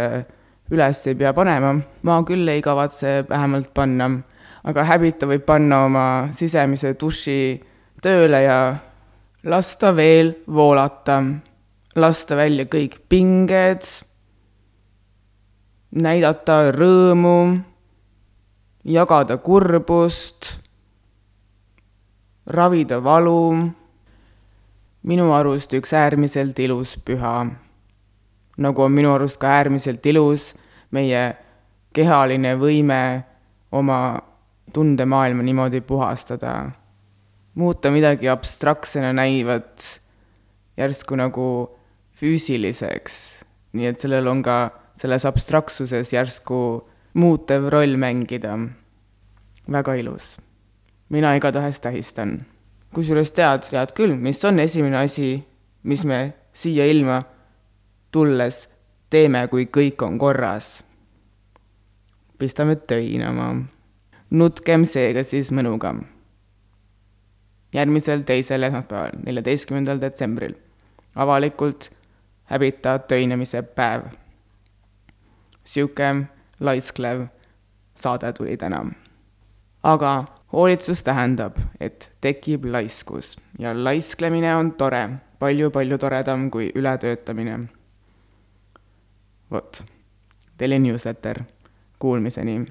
üles 0.71 1.07
ei 1.07 1.15
pea 1.15 1.33
panema. 1.33 1.75
ma 2.03 2.23
küll 2.25 2.49
ei 2.49 2.63
kavatse 2.63 3.25
vähemalt 3.29 3.73
panna, 3.75 4.11
aga 4.65 4.85
häbita 4.85 5.27
võib 5.27 5.47
panna 5.47 5.85
oma 5.85 6.07
sisemise 6.33 6.95
duši 7.01 7.63
tööle 8.03 8.43
ja 8.43 8.77
lasta 9.45 9.95
veel 9.97 10.35
voolata, 10.47 11.23
lasta 11.97 12.37
välja 12.37 12.67
kõik 12.67 13.01
pinged, 13.09 13.89
näidata 15.91 16.71
rõõmu, 16.75 17.59
jagada 18.85 19.39
kurbust, 19.41 20.59
ravida 22.47 23.01
valu 23.05 23.41
minu 25.09 25.31
arust 25.33 25.73
üks 25.73 25.95
äärmiselt 25.97 26.59
ilus 26.59 26.97
püha. 27.05 27.47
Nagu 28.59 28.83
on 28.83 28.93
minu 28.93 29.13
arust 29.15 29.39
ka 29.41 29.51
äärmiselt 29.59 30.05
ilus 30.07 30.53
meie 30.95 31.23
kehaline 31.95 32.55
võime 32.59 33.01
oma 33.73 34.01
tundemaailma 34.73 35.43
niimoodi 35.43 35.81
puhastada. 35.81 36.71
muuta 37.55 37.91
midagi 37.91 38.29
abstraktsena 38.29 39.13
näivat 39.13 40.01
järsku 40.77 41.17
nagu 41.17 41.47
füüsiliseks, 42.15 43.15
nii 43.73 43.87
et 43.87 43.99
sellel 43.99 44.29
on 44.29 44.43
ka 44.43 44.71
selles 44.99 45.25
abstraktsuses 45.27 46.13
järsku 46.13 46.61
muutev 47.15 47.69
roll 47.69 47.97
mängida. 47.97 48.59
väga 49.73 49.95
ilus. 49.95 50.41
mina 51.09 51.35
igatahes 51.35 51.81
tähistan 51.81 52.47
kusjuures 52.95 53.33
tead, 53.37 53.67
tead 53.71 53.93
küll, 53.97 54.17
mis 54.17 54.41
on 54.49 54.61
esimene 54.63 55.03
asi, 55.03 55.39
mis 55.89 56.05
me 56.09 56.21
siia 56.57 56.87
ilma 56.89 57.21
tulles 58.13 58.69
teeme, 59.11 59.47
kui 59.49 59.67
kõik 59.67 60.03
on 60.03 60.19
korras. 60.19 60.85
pistame 62.39 62.77
töinama. 62.77 63.65
nutkem 64.31 64.85
seega 64.85 65.23
siis 65.23 65.53
mõnuga. 65.53 65.95
järgmisel 67.73 68.23
teisel 68.23 68.63
esmaspäeval, 68.63 69.11
neljateistkümnendal 69.27 70.01
detsembril, 70.01 70.55
avalikult 71.15 71.91
häbita 72.45 72.99
töinemise 72.99 73.63
päev. 73.63 74.03
sihuke 75.65 76.15
laisklev 76.61 77.27
saade 77.95 78.33
tuli 78.33 78.57
täna. 78.57 78.87
aga 79.83 80.25
hoolitsus 80.53 81.03
tähendab, 81.03 81.57
et 81.81 82.13
tekib 82.21 82.65
laiskus 82.65 83.37
ja 83.59 83.85
laisklemine 83.85 84.57
on 84.57 84.73
tore 84.73 85.03
palju,, 85.09 85.19
palju-palju 85.39 85.99
toredam 85.99 86.51
kui 86.51 86.73
ületöötamine. 86.75 87.78
Vot, 89.51 89.85
teile 90.57 90.79
newsletter, 90.79 91.43
kuulmiseni 91.99 92.67